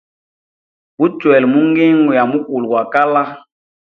Uchwela 1.05 1.47
mungingo 1.53 2.09
ya 2.17 2.23
mukulu 2.31 2.65
gwa 2.69 2.83
kala. 2.93 3.21